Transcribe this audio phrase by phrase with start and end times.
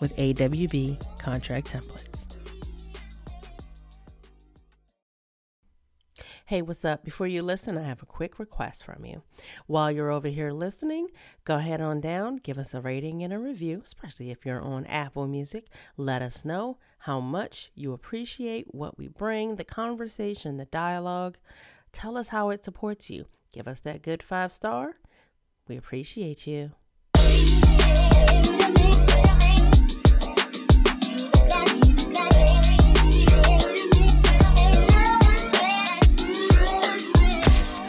[0.00, 2.26] with AWB contract templates.
[6.46, 7.02] Hey, what's up?
[7.02, 9.22] Before you listen, I have a quick request from you.
[9.66, 11.08] While you're over here listening,
[11.44, 14.84] go ahead on down, give us a rating and a review, especially if you're on
[14.84, 15.68] Apple Music.
[15.96, 21.38] Let us know how much you appreciate what we bring, the conversation, the dialogue.
[21.92, 23.24] Tell us how it supports you.
[23.50, 24.96] Give us that good five star.
[25.66, 26.72] We appreciate you.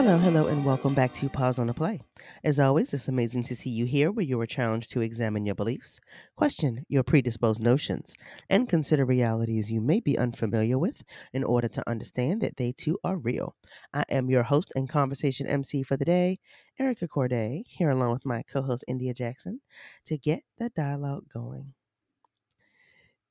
[0.06, 2.00] Hello, hello, and welcome back to Pause on the Play.
[2.44, 5.56] As always, it's amazing to see you here where you are challenged to examine your
[5.56, 6.00] beliefs,
[6.36, 8.14] question your predisposed notions,
[8.48, 11.04] and consider realities you may be unfamiliar with
[11.34, 13.56] in order to understand that they too are real.
[13.96, 16.38] I am your host and conversation MC for the day,
[16.78, 19.60] Erica Courdae, here along with my co host, India Jackson,
[20.06, 21.74] to get the dialogue going.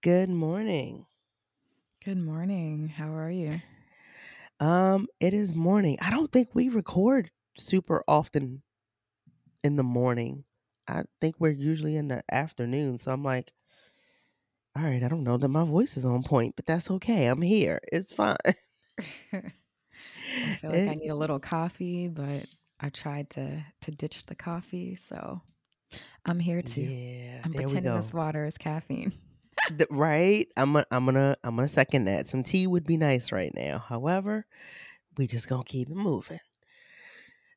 [0.03, 1.07] Good morning.
[2.05, 2.89] Good morning.
[2.89, 3.61] How are you?
[4.61, 5.99] Um, it is morning.
[6.01, 8.63] I don't think we record super often
[9.63, 10.45] in the morning.
[10.87, 12.99] I think we're usually in the afternoon.
[12.99, 13.53] So I'm like,
[14.77, 17.27] all right, I don't know that my voice is on point, but that's okay.
[17.27, 17.81] I'm here.
[17.93, 18.37] It's fine.
[19.33, 19.43] I
[20.61, 22.47] feel like it, I need a little coffee, but
[22.81, 25.43] I tried to to ditch the coffee, so
[26.27, 26.83] I'm here too.
[26.83, 29.13] Yeah, I'm pretending this water is caffeine.
[29.71, 30.49] The, right?
[30.57, 32.29] I'm gonna, I'm gonna I'm gonna second that.
[32.29, 33.79] Some tea would be nice right now.
[33.79, 34.47] However,
[35.17, 36.41] we just gonna keep it moving.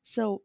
[0.02, 0.42] So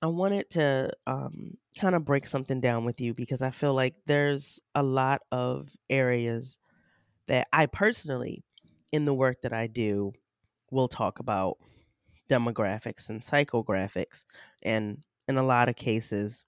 [0.00, 3.94] I wanted to um, kind of break something down with you because I feel like
[4.06, 6.58] there's a lot of areas
[7.26, 8.44] that I personally,
[8.92, 10.12] in the work that I do,
[10.70, 11.58] will talk about
[12.30, 14.24] demographics and psychographics,
[14.62, 16.44] and in a lot of cases,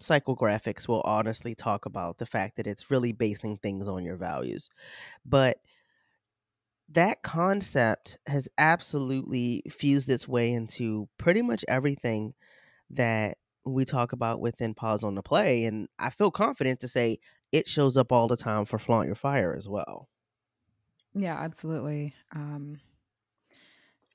[0.00, 4.70] psychographics will honestly talk about the fact that it's really basing things on your values.
[5.24, 5.58] But
[6.88, 12.34] that concept has absolutely fused its way into pretty much everything
[12.90, 15.66] that we talk about within Pause on the Play.
[15.66, 17.18] And I feel confident to say
[17.52, 20.08] it shows up all the time for Flaunt Your Fire as well.
[21.14, 22.14] Yeah, absolutely.
[22.32, 22.80] Um,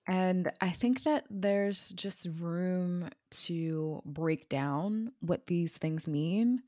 [0.09, 6.63] and I think that there's just room to break down what these things mean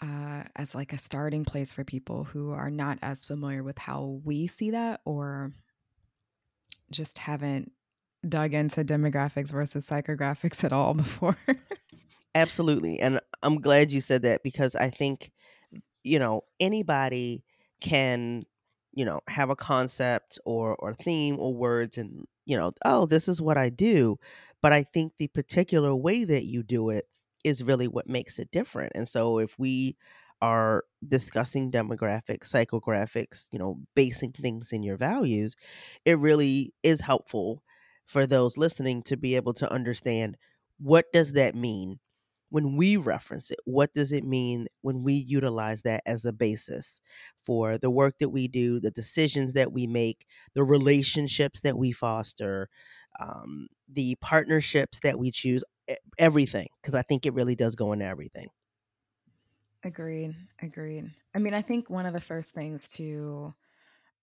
[0.00, 4.20] uh, as like a starting place for people who are not as familiar with how
[4.22, 5.52] we see that or
[6.90, 7.72] just haven't
[8.28, 11.38] dug into demographics versus psychographics at all before.
[12.34, 13.00] Absolutely.
[13.00, 15.32] And I'm glad you said that because I think,
[16.04, 17.44] you know, anybody
[17.80, 18.44] can
[18.92, 23.28] you know have a concept or or theme or words and you know oh this
[23.28, 24.16] is what i do
[24.62, 27.06] but i think the particular way that you do it
[27.44, 29.96] is really what makes it different and so if we
[30.40, 35.56] are discussing demographics psychographics you know basing things in your values
[36.04, 37.62] it really is helpful
[38.06, 40.36] for those listening to be able to understand
[40.78, 41.98] what does that mean
[42.52, 47.00] when we reference it what does it mean when we utilize that as a basis
[47.42, 51.92] for the work that we do the decisions that we make the relationships that we
[51.92, 52.68] foster
[53.20, 55.64] um, the partnerships that we choose
[56.18, 56.68] everything?
[56.80, 58.48] Because i think it really does go into everything.
[59.84, 61.10] Agreed agreed.
[61.34, 63.54] I mean i think one of the first things to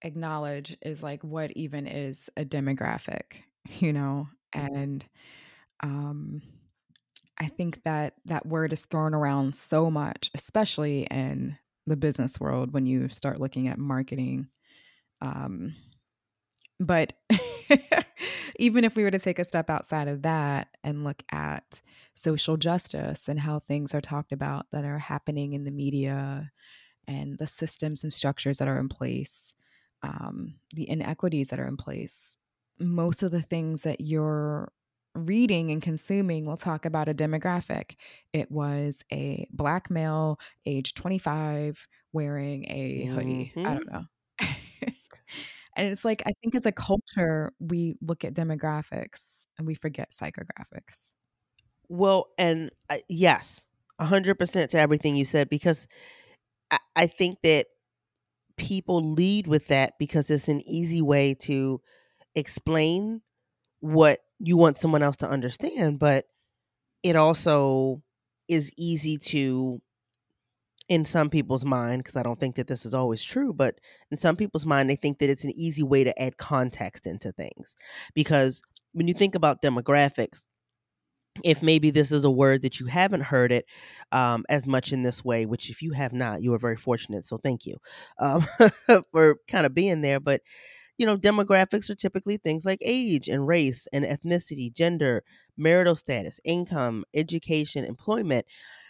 [0.04, 3.44] acknowledge is like what even is a demographic
[3.80, 5.06] you know and
[5.81, 6.42] um
[7.39, 11.57] I think that that word is thrown around so much, especially in
[11.88, 14.47] the business world when you start looking at marketing.
[15.21, 15.75] Um,
[16.80, 17.13] but
[18.59, 21.81] even if we were to take a step outside of that and look at
[22.13, 26.51] social justice and how things are talked about that are happening in the media
[27.07, 29.53] and the systems and structures that are in place,
[30.03, 32.38] um, the inequities that are in place,
[32.80, 34.71] most of the things that you're
[35.15, 37.95] reading and consuming will talk about a demographic.
[38.33, 43.51] It was a black male, age 25, wearing a hoodie.
[43.56, 43.67] Mm-hmm.
[43.67, 44.06] I don't know.
[45.75, 50.11] and it's like, I think as a culture, we look at demographics and we forget
[50.11, 51.13] psychographics.
[51.88, 53.67] Well, and uh, yes,
[54.00, 55.88] 100% to everything you said, because
[56.71, 57.67] I, I think that
[58.57, 61.81] people lead with that because it's an easy way to
[62.35, 63.21] explain
[63.79, 66.25] what you want someone else to understand, but
[67.03, 68.01] it also
[68.47, 69.81] is easy to
[70.89, 73.75] in some people's mind because I don't think that this is always true, but
[74.09, 77.31] in some people's mind they think that it's an easy way to add context into
[77.31, 77.75] things.
[78.15, 78.62] Because
[78.94, 80.47] when you think about demographics,
[81.44, 83.65] if maybe this is a word that you haven't heard it
[84.12, 87.24] um, as much in this way, which if you have not, you are very fortunate.
[87.24, 87.77] So thank you
[88.19, 88.45] um,
[89.12, 90.19] for kind of being there.
[90.19, 90.42] But
[91.00, 95.24] you know, demographics are typically things like age and race and ethnicity, gender,
[95.57, 98.46] marital status, income, education, employment.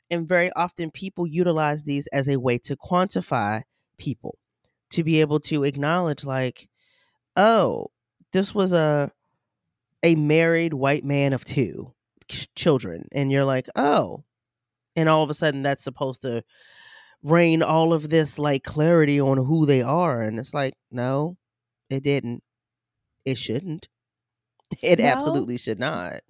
[0.10, 3.62] And very often people utilize these as a way to quantify
[4.00, 4.40] people,
[4.90, 6.68] to be able to acknowledge, like,
[7.38, 7.92] oh,
[8.34, 9.12] this was a
[10.02, 11.94] a married white man of two
[12.56, 13.08] children.
[13.12, 14.24] And you're like, oh.
[14.96, 16.44] And all of a sudden that's supposed to
[17.22, 20.24] rain all of this like clarity on who they are.
[20.24, 21.38] And it's like, no,
[21.90, 22.44] it didn't.
[23.26, 23.88] It shouldn't.
[24.84, 26.22] It well, absolutely should not.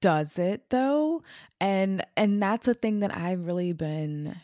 [0.00, 1.22] Does it though?
[1.60, 4.36] And and that's a thing that I've really been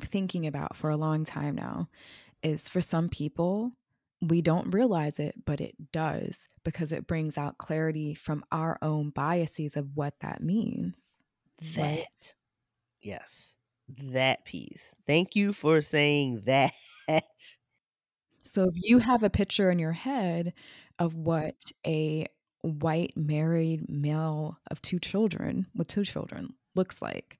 [0.00, 1.88] thinking about for a long time now
[2.42, 3.70] is for some people
[4.22, 9.10] we don't realize it, but it does because it brings out clarity from our own
[9.10, 11.22] biases of what that means.
[11.74, 11.82] That.
[11.82, 12.34] Right?
[13.00, 13.56] Yes.
[13.88, 14.94] That piece.
[15.06, 16.72] Thank you for saying that.
[18.42, 20.52] So if you have a picture in your head
[20.98, 22.26] of what a
[22.62, 27.38] white married male of two children with two children looks like,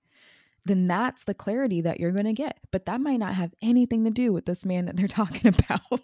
[0.65, 2.59] then that's the clarity that you're going to get.
[2.71, 6.01] But that might not have anything to do with this man that they're talking about.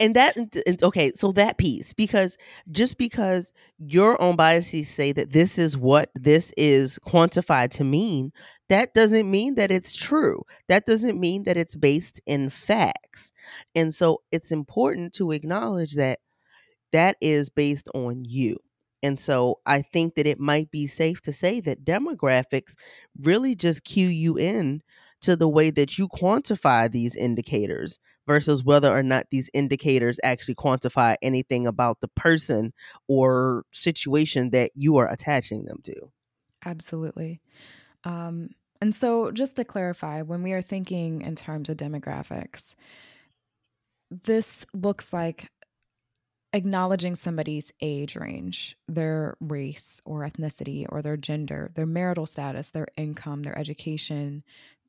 [0.00, 0.36] And that,
[0.82, 2.36] okay, so that piece, because
[2.70, 8.32] just because your own biases say that this is what this is quantified to mean,
[8.68, 10.42] that doesn't mean that it's true.
[10.68, 13.32] That doesn't mean that it's based in facts.
[13.74, 16.20] And so it's important to acknowledge that
[16.92, 18.56] that is based on you.
[19.02, 22.74] And so I think that it might be safe to say that demographics
[23.20, 24.82] really just cue you in
[25.22, 30.54] to the way that you quantify these indicators versus whether or not these indicators actually
[30.54, 32.72] quantify anything about the person
[33.08, 35.94] or situation that you are attaching them to.
[36.64, 37.40] Absolutely.
[38.04, 42.74] Um, and so, just to clarify, when we are thinking in terms of demographics,
[44.10, 45.48] this looks like
[46.52, 52.88] acknowledging somebody's age range, their race or ethnicity or their gender, their marital status, their
[52.96, 54.42] income, their education,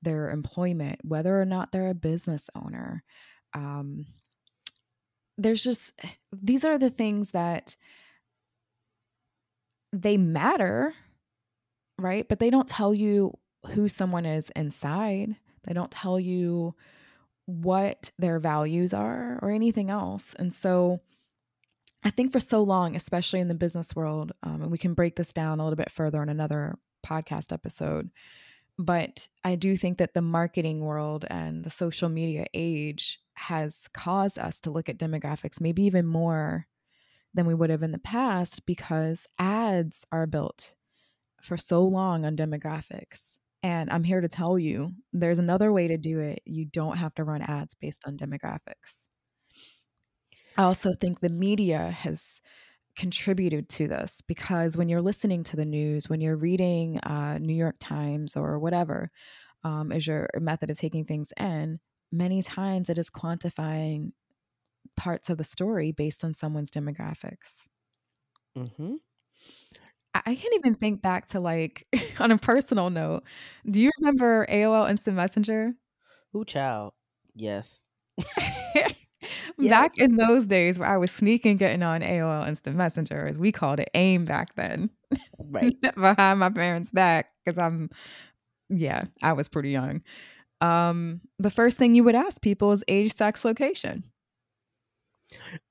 [0.03, 3.03] their employment, whether or not they're a business owner.
[3.53, 4.05] Um,
[5.37, 5.93] there's just,
[6.31, 7.75] these are the things that
[9.91, 10.93] they matter,
[11.97, 12.27] right?
[12.27, 13.37] But they don't tell you
[13.73, 15.35] who someone is inside,
[15.65, 16.75] they don't tell you
[17.45, 20.33] what their values are or anything else.
[20.37, 21.01] And so,
[22.05, 25.15] I think for so long, especially in the business world, um, and we can break
[25.15, 26.75] this down a little bit further in another
[27.05, 28.09] podcast episode,
[28.77, 34.39] but I do think that the marketing world and the social media age has caused
[34.39, 36.67] us to look at demographics maybe even more
[37.33, 40.75] than we would have in the past because ads are built
[41.41, 43.37] for so long on demographics.
[43.63, 46.41] And I'm here to tell you there's another way to do it.
[46.45, 49.05] You don't have to run ads based on demographics.
[50.57, 52.41] I also think the media has
[52.95, 57.55] contributed to this because when you're listening to the news, when you're reading uh, New
[57.55, 59.09] York Times or whatever
[59.63, 61.79] um, as your method of taking things in,
[62.11, 64.11] many times it is quantifying
[64.95, 67.67] parts of the story based on someone's demographics.
[68.57, 68.95] Mm-hmm.
[70.13, 71.87] I can't even think back to like
[72.19, 73.23] on a personal note.
[73.65, 75.73] Do you remember AOL Instant Messenger?
[76.33, 76.93] Who child?
[77.35, 77.83] Yes.
[79.57, 79.69] yes.
[79.69, 83.51] back in those days where I was sneaking getting on AOL Instant Messenger, as we
[83.51, 84.89] called it, AIM back then.
[85.37, 85.75] Right.
[85.95, 87.91] Behind my parents' back, because I'm,
[88.69, 90.01] yeah, I was pretty young.
[90.61, 94.05] Um, the first thing you would ask people is age, sex, location.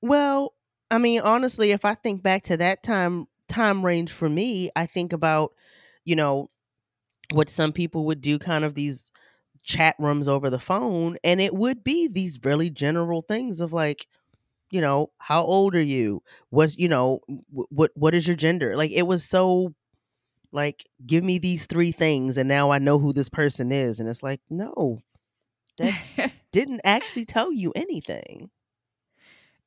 [0.01, 0.53] Well,
[0.91, 4.85] I mean, honestly, if I think back to that time time range for me, I
[4.85, 5.51] think about,
[6.05, 6.49] you know,
[7.31, 9.11] what some people would do, kind of these
[9.63, 14.07] chat rooms over the phone and it would be these really general things of like
[14.71, 16.23] you know how old are you?
[16.49, 18.75] Was you know what what is your gender?
[18.75, 19.73] Like it was so
[20.51, 23.99] like give me these three things and now i know who this person is.
[23.99, 25.01] And it's like no
[25.77, 25.93] that
[26.51, 28.49] didn't actually tell you anything.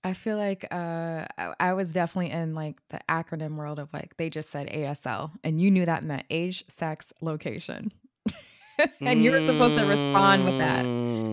[0.05, 4.17] I feel like uh, I, I was definitely in like the acronym world of like
[4.17, 7.93] they just said ASL, and you knew that meant age, sex, location,
[9.05, 10.89] and you were supposed to respond with that,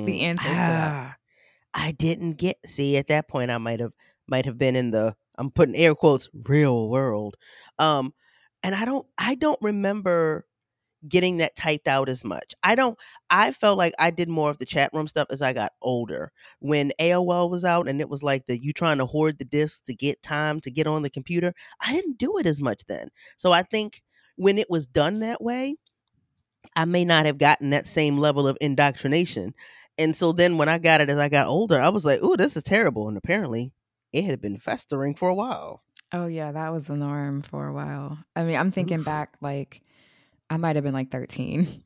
[0.05, 0.95] the Mm, answers to that.
[0.95, 1.15] ah,
[1.73, 3.93] I didn't get see at that point I might have
[4.27, 7.37] might have been in the I'm putting air quotes real world.
[7.79, 8.13] Um
[8.63, 10.45] and I don't I don't remember
[11.07, 12.53] getting that typed out as much.
[12.63, 12.97] I don't
[13.29, 16.31] I felt like I did more of the chat room stuff as I got older.
[16.59, 19.81] When AOL was out and it was like the you trying to hoard the discs
[19.87, 23.09] to get time to get on the computer, I didn't do it as much then.
[23.37, 24.03] So I think
[24.37, 25.77] when it was done that way,
[26.75, 29.53] I may not have gotten that same level of indoctrination.
[29.97, 32.35] And so then when I got it as I got older, I was like, "Oh,
[32.35, 33.71] this is terrible." And apparently,
[34.11, 35.83] it had been festering for a while.
[36.11, 38.17] Oh yeah, that was the norm for a while.
[38.35, 39.05] I mean, I'm thinking Oof.
[39.05, 39.81] back like
[40.49, 41.83] I might have been like 13.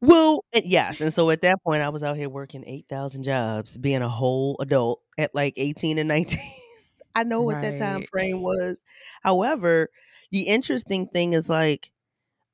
[0.00, 3.76] Well, yes, and so at that point, I was out here working eight thousand jobs,
[3.76, 6.40] being a whole adult at like eighteen and nineteen.
[7.14, 8.84] I know what that time frame was.
[9.22, 9.90] However,
[10.30, 11.90] the interesting thing is like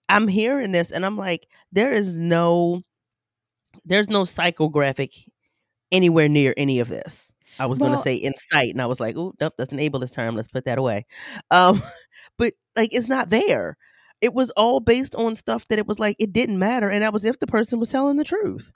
[0.09, 2.83] I'm hearing this, and I'm like, there is no,
[3.85, 5.27] there's no psychographic
[5.93, 7.33] anywhere near any of this.
[7.59, 10.37] I was gonna say insight, and I was like, "Oh, nope, that's an ableist term.
[10.37, 11.07] Let's put that away."
[11.51, 11.83] Um,
[12.39, 13.77] but like, it's not there.
[14.21, 17.13] It was all based on stuff that it was like it didn't matter, and that
[17.13, 18.73] was if the person was telling the truth.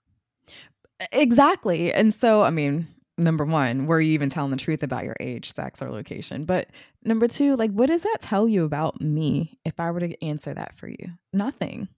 [1.13, 1.93] exactly.
[1.93, 2.87] And so, I mean,
[3.21, 6.45] number one, were you even telling the truth about your age, sex, or location?
[6.45, 6.69] But
[7.05, 10.53] number two, like, what does that tell you about me if I were to answer
[10.55, 11.07] that for you?
[11.33, 11.89] Nothing.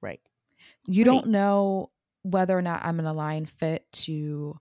[0.00, 0.20] Right.
[0.86, 1.12] You Right.
[1.12, 1.90] don't know
[2.22, 4.56] whether or not I'm an aligned fit to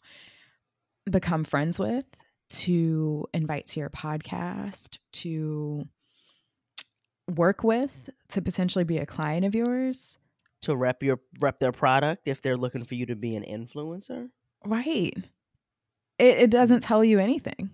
[1.10, 2.06] become friends with,
[2.50, 5.86] to invite to your podcast, to
[7.34, 10.18] work with, to potentially be a client of yours.
[10.64, 14.30] To rep your rep their product if they're looking for you to be an influencer.
[14.66, 15.14] Right.
[16.20, 17.70] It, it doesn't tell you anything.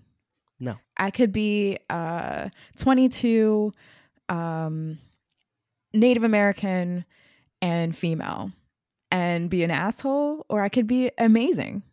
[0.59, 0.75] No.
[0.97, 3.71] I could be uh, 22,
[4.27, 4.97] um,
[5.93, 7.05] Native American,
[7.61, 8.51] and female
[9.11, 11.83] and be an asshole, or I could be amazing.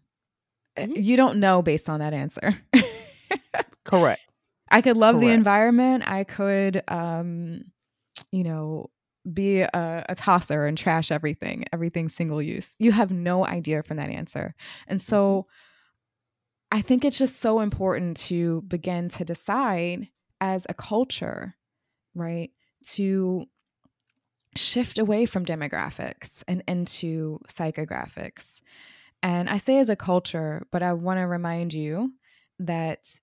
[0.76, 1.02] Uh, Mhm.
[1.02, 2.54] You don't know based on that answer.
[3.84, 4.20] Correct.
[4.70, 6.02] I could love the environment.
[6.06, 7.64] I could, um,
[8.32, 8.90] you know,
[9.32, 12.74] be a, a tosser and trash everything, everything single use.
[12.78, 14.54] You have no idea from that answer.
[14.88, 15.46] And so
[16.76, 20.08] I think it's just so important to begin to decide
[20.42, 21.56] as a culture,
[22.14, 22.50] right,
[22.88, 23.46] to
[24.54, 28.60] shift away from demographics and into psychographics.
[29.22, 32.12] And I say as a culture, but I want to remind you
[32.58, 33.20] that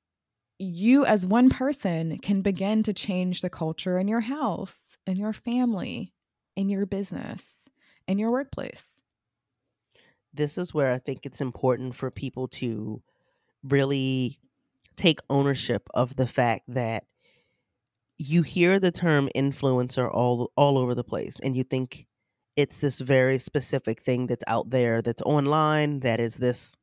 [0.57, 5.31] you as one person can begin to change the culture in your house, in your
[5.31, 6.12] family,
[6.55, 7.69] in your business,
[8.07, 9.00] in your workplace.
[10.33, 13.03] This is where I think it's important for people to
[13.63, 14.39] really
[14.96, 17.05] take ownership of the fact that
[18.17, 22.05] you hear the term influencer all all over the place and you think
[22.55, 26.77] it's this very specific thing that's out there that's online that is this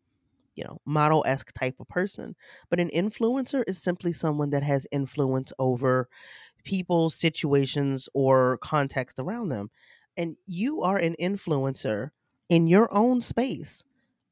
[0.61, 2.37] you know model-esque type of person.
[2.69, 6.09] But an influencer is simply someone that has influence over
[6.65, 9.71] people situations or context around them.
[10.17, 12.11] And you are an influencer
[12.49, 13.85] in your own space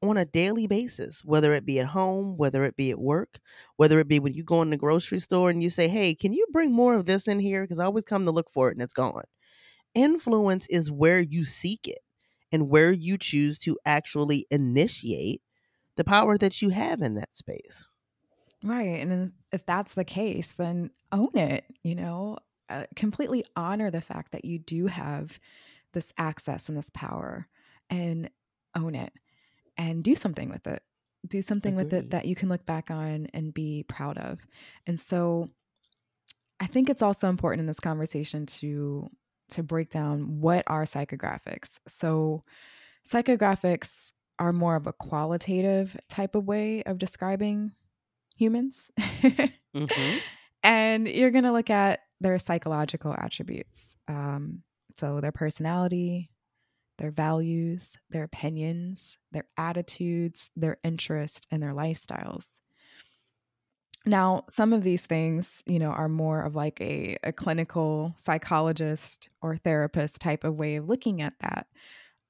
[0.02, 3.40] on a daily basis whether it be at home whether it be at work
[3.76, 6.32] whether it be when you go in the grocery store and you say hey can
[6.32, 8.74] you bring more of this in here because i always come to look for it
[8.74, 9.22] and it's gone
[9.94, 11.98] influence is where you seek it
[12.52, 15.42] and where you choose to actually initiate
[15.96, 17.90] the power that you have in that space.
[18.62, 19.00] Right.
[19.00, 22.38] And if that's the case, then own it, you know,
[22.68, 25.38] uh, completely honor the fact that you do have
[25.92, 27.48] this access and this power
[27.88, 28.30] and
[28.76, 29.12] own it
[29.78, 30.82] and do something with it.
[31.26, 34.38] Do something with it that you can look back on and be proud of.
[34.86, 35.48] And so
[36.60, 39.08] I think it's also important in this conversation to
[39.50, 41.78] to break down what are psychographics.
[41.86, 42.42] So
[43.06, 47.72] psychographics are more of a qualitative type of way of describing
[48.36, 48.90] humans.
[49.74, 50.20] Mhm.
[50.62, 53.96] and you're going to look at their psychological attributes.
[54.06, 54.62] Um,
[54.94, 56.30] so their personality,
[56.98, 62.60] their values, their opinions, their attitudes, their interests, and their lifestyles.
[64.04, 69.28] Now, some of these things, you know, are more of like a, a clinical psychologist
[69.42, 71.66] or therapist type of way of looking at that.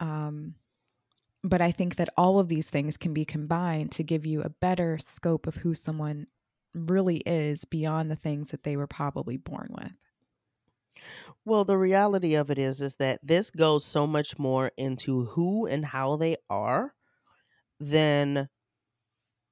[0.00, 0.54] Um,
[1.44, 4.48] but I think that all of these things can be combined to give you a
[4.48, 6.26] better scope of who someone
[6.74, 9.92] really is beyond the things that they were probably born with.
[11.44, 15.66] Well, the reality of it is is that this goes so much more into who
[15.66, 16.94] and how they are
[17.80, 18.48] than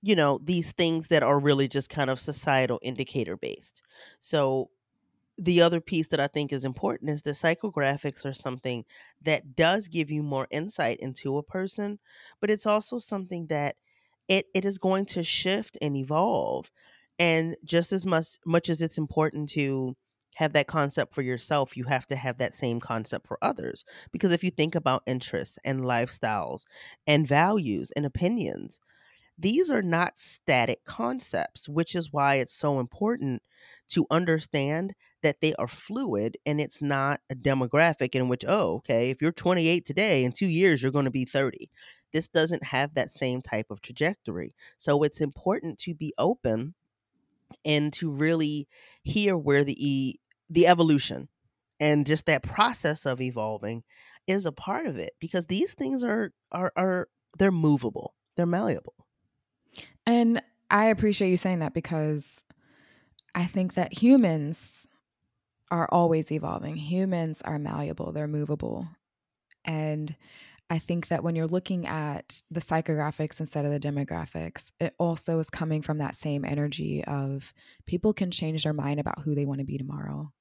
[0.03, 3.83] you know, these things that are really just kind of societal indicator based.
[4.21, 4.71] So
[5.39, 8.85] the other piece that I think is important is that psychographics are something
[9.23, 12.01] that does give you more insight into a person,
[12.41, 13.77] but it's also something that
[14.29, 16.71] it, it is going to shift and evolve.
[17.19, 19.97] And just as much much as it's important to
[20.37, 23.85] have that concept for yourself, you have to have that same concept for others.
[24.13, 26.65] Because if you think about interests and lifestyles
[27.07, 28.79] and values and opinions,
[29.39, 33.43] these are not static concepts, which is why it's so important
[33.89, 39.09] to understand that they are fluid and it's not a demographic in which, oh, okay,
[39.09, 41.71] if you're 28 today, in two years, you're going to be 30.
[42.13, 44.55] This doesn't have that same type of trajectory.
[44.77, 46.75] So it's important to be open
[47.65, 48.69] and to really
[49.03, 50.19] hear where the
[50.51, 51.29] the evolution
[51.81, 53.83] and just that process of evolving
[54.27, 58.95] is a part of it because these things are are are they're movable they're malleable.
[60.07, 62.45] And i appreciate you saying that because
[63.35, 64.89] i think that humans
[65.71, 66.77] are always evolving.
[66.77, 68.89] Humans are malleable they're movable.
[69.65, 70.15] And
[70.69, 75.39] I think that when you're looking at the psychographics instead of the demographics, it also
[75.39, 77.53] is coming from that same energy of
[77.85, 80.33] people can change their mind about who they want to be tomorrow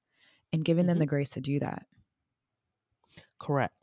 [0.56, 0.88] and giving mm-hmm.
[0.88, 1.86] them the grace to do that.
[3.38, 3.74] Correct.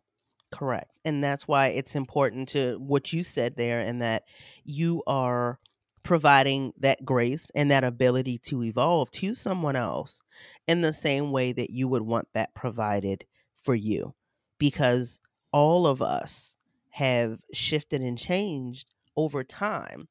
[0.52, 0.92] Correct.
[1.06, 4.24] And that's why it's important to what you said there and that
[4.64, 5.60] you are
[6.04, 10.22] providing that grace and that ability to evolve to someone else
[10.68, 13.26] in the same way that you would want that provided
[13.56, 14.14] for you.
[14.60, 15.20] Because
[15.52, 16.56] all of us
[16.90, 20.08] have shifted and changed over time.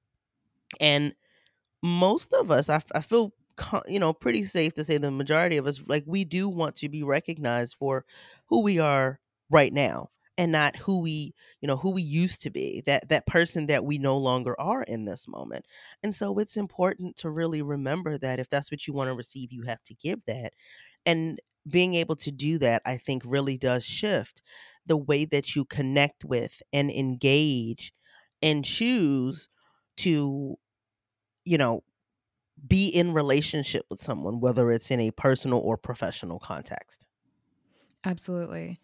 [0.80, 1.14] And
[1.82, 3.32] most of us, I, I feel,
[3.86, 6.88] you know, pretty safe to say the majority of us, like we do want to
[6.88, 8.04] be recognized for
[8.46, 12.50] who we are right now and not who we you know who we used to
[12.50, 15.66] be that that person that we no longer are in this moment.
[16.02, 19.52] And so it's important to really remember that if that's what you want to receive
[19.52, 20.54] you have to give that.
[21.06, 24.42] And being able to do that i think really does shift
[24.84, 27.92] the way that you connect with and engage
[28.42, 29.48] and choose
[29.96, 30.56] to
[31.44, 31.82] you know
[32.66, 37.06] be in relationship with someone whether it's in a personal or professional context
[38.04, 38.78] absolutely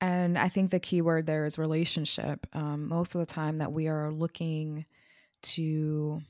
[0.00, 3.72] and i think the key word there is relationship um, most of the time that
[3.72, 4.84] we are looking
[5.42, 6.20] to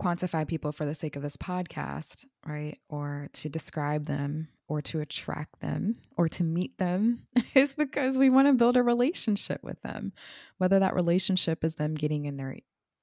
[0.00, 2.78] quantify people for the sake of this podcast, right?
[2.88, 8.30] Or to describe them or to attract them or to meet them is because we
[8.30, 10.12] want to build a relationship with them.
[10.58, 12.56] Whether that relationship is them getting in their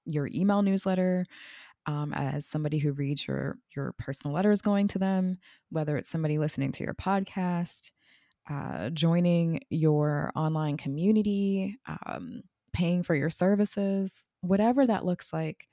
[0.05, 1.25] your email newsletter,
[1.87, 6.37] um, as somebody who reads your your personal letters going to them, whether it's somebody
[6.37, 7.91] listening to your podcast,
[8.49, 15.67] uh, joining your online community, um, paying for your services, whatever that looks like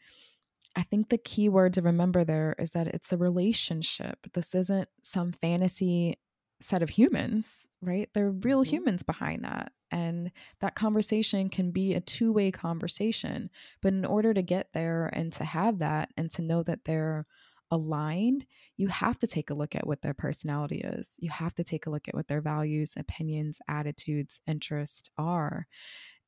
[0.76, 4.18] I think the key word to remember there is that it's a relationship.
[4.32, 6.18] This isn't some fantasy
[6.60, 8.08] set of humans, right?
[8.12, 8.74] There are real mm-hmm.
[8.74, 9.72] humans behind that.
[9.90, 13.50] And that conversation can be a two way conversation.
[13.80, 17.26] But in order to get there and to have that and to know that they're
[17.70, 21.14] aligned, you have to take a look at what their personality is.
[21.18, 25.66] You have to take a look at what their values, opinions, attitudes, interests are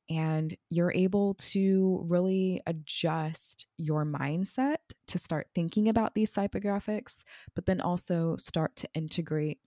[0.09, 7.23] and you're able to really adjust your mindset to start thinking about these psychographics,
[7.55, 9.59] but then also start to integrate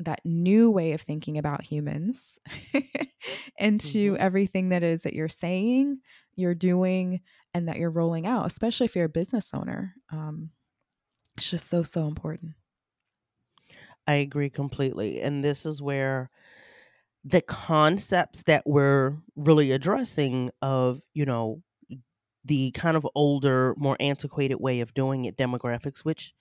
[0.00, 2.38] that new way of thinking about humans
[3.58, 4.16] into mm-hmm.
[4.18, 5.98] everything that is that you're saying,
[6.34, 7.20] you're doing,
[7.52, 9.94] and that you're rolling out, especially if you're a business owner.
[10.10, 10.50] Um,
[11.36, 12.52] it's just so, so important.
[14.06, 15.20] I agree completely.
[15.20, 16.30] And this is where
[17.24, 21.62] the concepts that we're really addressing of, you know,
[22.44, 26.34] the kind of older, more antiquated way of doing it, demographics, which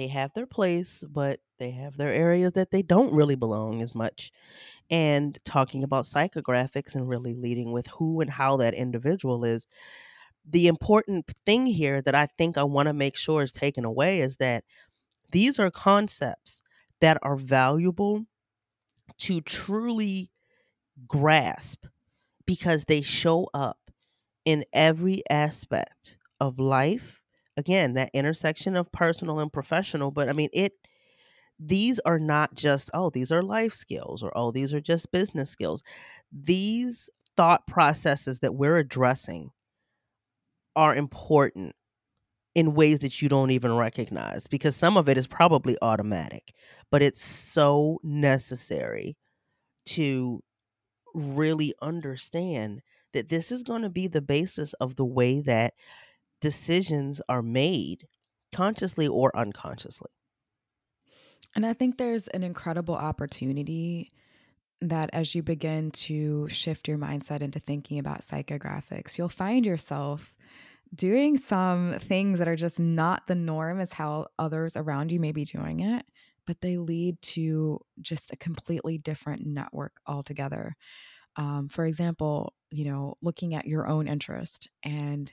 [0.00, 3.94] they have their place, but they have their areas that they don't really belong as
[3.94, 4.32] much.
[4.90, 9.66] And talking about psychographics and really leading with who and how that individual is.
[10.48, 14.20] The important thing here that I think I want to make sure is taken away
[14.20, 14.64] is that
[15.32, 16.62] these are concepts
[17.02, 18.24] that are valuable
[19.18, 20.30] to truly
[21.06, 21.84] grasp
[22.46, 23.90] because they show up
[24.46, 27.19] in every aspect of life.
[27.56, 30.72] Again, that intersection of personal and professional, but I mean, it
[31.58, 35.50] these are not just, oh, these are life skills or oh, these are just business
[35.50, 35.82] skills.
[36.32, 39.50] These thought processes that we're addressing
[40.74, 41.74] are important
[42.54, 46.54] in ways that you don't even recognize because some of it is probably automatic,
[46.90, 49.16] but it's so necessary
[49.84, 50.42] to
[51.14, 52.80] really understand
[53.12, 55.74] that this is going to be the basis of the way that
[56.40, 58.06] decisions are made
[58.52, 60.10] consciously or unconsciously.
[61.54, 64.12] And I think there's an incredible opportunity
[64.80, 70.32] that as you begin to shift your mindset into thinking about psychographics, you'll find yourself
[70.94, 75.32] doing some things that are just not the norm as how others around you may
[75.32, 76.04] be doing it,
[76.46, 80.74] but they lead to just a completely different network altogether.
[81.36, 85.32] Um, for example, you know, looking at your own interest and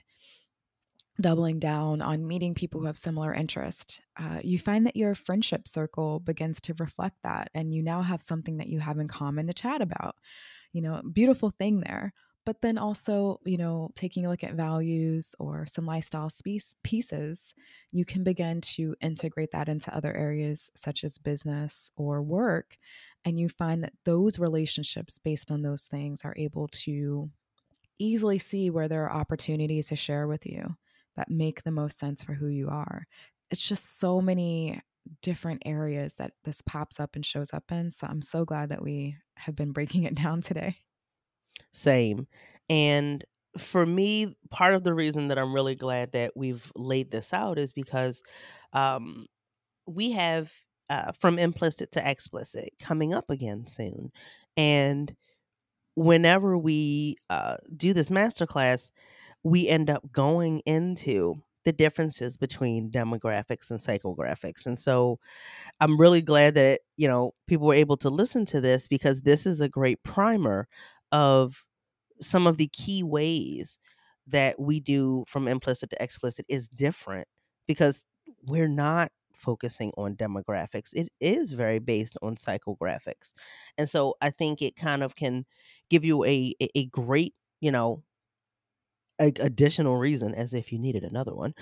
[1.20, 5.66] doubling down on meeting people who have similar interest, uh, you find that your friendship
[5.66, 9.46] circle begins to reflect that, and you now have something that you have in common
[9.46, 10.16] to chat about.
[10.72, 12.12] You know, beautiful thing there.
[12.46, 17.52] But then also, you know, taking a look at values or some lifestyle piece, pieces,
[17.92, 22.78] you can begin to integrate that into other areas such as business or work.
[23.22, 27.28] And you find that those relationships based on those things are able to
[27.98, 30.76] easily see where there are opportunities to share with you
[31.18, 33.04] that make the most sense for who you are.
[33.50, 34.80] It's just so many
[35.20, 37.90] different areas that this pops up and shows up in.
[37.90, 40.76] So I'm so glad that we have been breaking it down today.
[41.72, 42.28] Same.
[42.70, 43.24] And
[43.56, 47.58] for me, part of the reason that I'm really glad that we've laid this out
[47.58, 48.22] is because
[48.72, 49.26] um,
[49.86, 50.52] we have
[50.88, 54.12] uh, from implicit to explicit coming up again soon.
[54.56, 55.12] And
[55.96, 58.90] whenever we uh, do this masterclass,
[59.44, 64.64] we end up going into the differences between demographics and psychographics.
[64.66, 65.18] And so
[65.80, 69.46] I'm really glad that, you know, people were able to listen to this because this
[69.46, 70.68] is a great primer
[71.12, 71.66] of
[72.20, 73.78] some of the key ways
[74.26, 77.28] that we do from implicit to explicit is different
[77.66, 78.04] because
[78.46, 80.92] we're not focusing on demographics.
[80.92, 83.32] It is very based on psychographics.
[83.78, 85.46] And so I think it kind of can
[85.90, 88.02] give you a a, great, you know,
[89.20, 91.54] a, additional reason as if you needed another one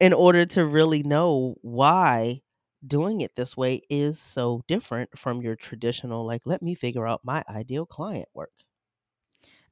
[0.00, 2.42] in order to really know why
[2.86, 7.22] doing it this way is so different from your traditional like let me figure out
[7.24, 8.52] my ideal client work.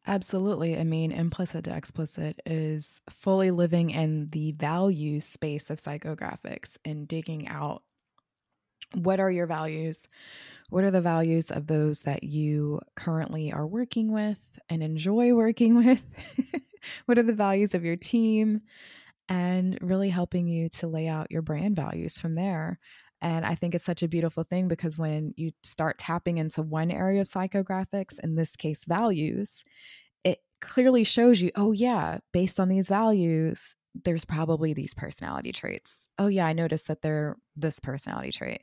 [0.07, 0.79] Absolutely.
[0.79, 7.07] I mean, implicit to explicit is fully living in the value space of psychographics and
[7.07, 7.83] digging out
[8.94, 10.09] what are your values?
[10.70, 15.74] What are the values of those that you currently are working with and enjoy working
[15.85, 16.04] with?
[17.07, 18.62] what are the values of your team?
[19.31, 22.78] And really helping you to lay out your brand values from there.
[23.20, 26.90] And I think it's such a beautiful thing because when you start tapping into one
[26.90, 29.64] area of psychographics, in this case, values,
[30.24, 36.09] it clearly shows you, oh, yeah, based on these values, there's probably these personality traits.
[36.18, 38.62] Oh, yeah, I noticed that they're this personality trait,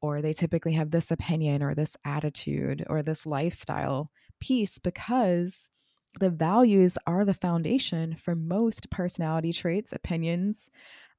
[0.00, 5.70] or they typically have this opinion or this attitude or this lifestyle piece because
[6.20, 10.70] the values are the foundation for most personality traits, opinions,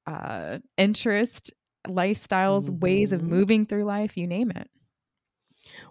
[0.05, 1.53] uh, interest,
[1.87, 2.79] lifestyles, mm-hmm.
[2.79, 3.29] ways of mm-hmm.
[3.29, 4.69] moving through life, you name it.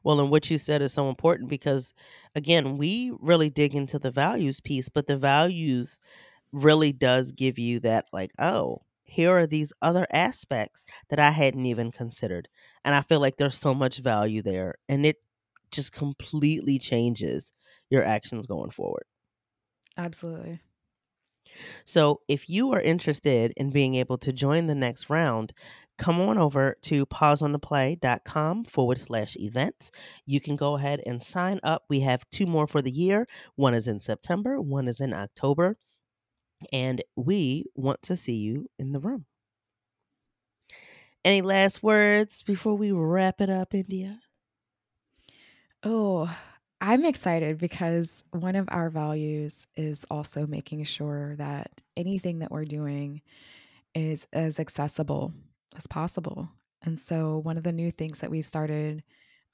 [0.02, 1.92] Well, and what you said is so important because,
[2.34, 5.98] again, we really dig into the values piece, but the values
[6.52, 11.66] really does give you that, like, oh, here are these other aspects that I hadn't
[11.66, 12.48] even considered.
[12.84, 15.16] And I feel like there's so much value there, and it
[15.70, 17.52] just completely changes
[17.90, 19.04] your actions going forward.
[19.96, 20.60] Absolutely.
[21.84, 25.52] So, if you are interested in being able to join the next round,
[25.96, 29.90] come on over to pauseontheplay.com forward slash events.
[30.26, 31.84] You can go ahead and sign up.
[31.88, 33.26] We have two more for the year.
[33.54, 35.78] One is in September, one is in October.
[36.72, 39.26] And we want to see you in the room.
[41.24, 44.20] Any last words before we wrap it up, India?
[45.82, 46.34] Oh,
[46.80, 52.64] I'm excited because one of our values is also making sure that anything that we're
[52.64, 53.22] doing
[53.94, 55.32] is as accessible
[55.74, 56.48] as possible.
[56.82, 59.02] And so, one of the new things that we've started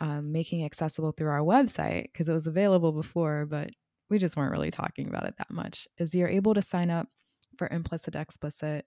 [0.01, 3.71] um, making accessible through our website, because it was available before, but
[4.13, 7.09] we just weren't really talking about it that much, is you're able to sign up
[7.57, 8.85] for implicit explicit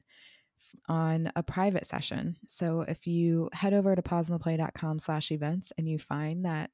[0.87, 2.37] on a private session.
[2.47, 6.69] So if you head over to pauseontheplay.com slash events and you find that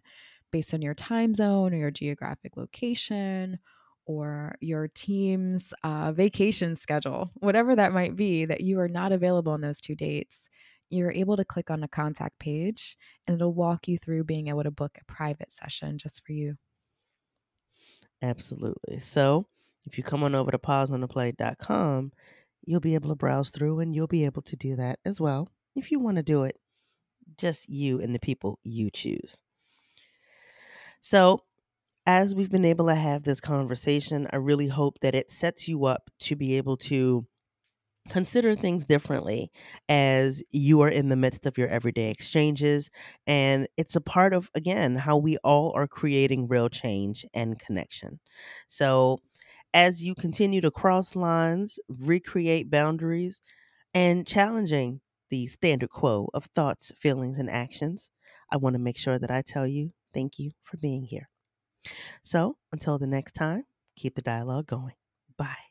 [0.52, 3.60] based on your time zone or your geographic location
[4.06, 9.54] or your team's uh, vacation schedule, whatever that might be, that you are not available
[9.54, 10.50] on those two dates,
[10.90, 14.64] you're able to click on a contact page and it'll walk you through being able
[14.64, 16.58] to book a private session just for you.
[18.22, 19.00] Absolutely.
[19.00, 19.46] So
[19.88, 22.12] if you come on over to pauseontheplay.com,
[22.64, 25.50] you'll be able to browse through and you'll be able to do that as well
[25.76, 26.58] if you want to do it.
[27.38, 29.42] Just you and the people you choose.
[31.02, 31.44] So,
[32.06, 35.86] as we've been able to have this conversation, I really hope that it sets you
[35.86, 37.26] up to be able to
[38.10, 39.52] consider things differently
[39.90, 42.90] as you are in the midst of your everyday exchanges.
[43.28, 48.20] And it's a part of, again, how we all are creating real change and connection.
[48.68, 49.20] So,
[49.74, 53.42] as you continue to cross lines, recreate boundaries,
[53.94, 58.12] and challenging the standard quo of thoughts, feelings, and actions,
[58.52, 61.30] I want to make sure that I tell you thank you for being here.
[62.24, 64.96] So, until the next time, keep the dialogue going.
[65.38, 65.71] Bye.